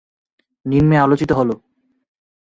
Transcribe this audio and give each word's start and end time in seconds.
নিম্নে 0.65 0.97
আলোচিত 0.97 1.29
হলঃ 1.31 1.57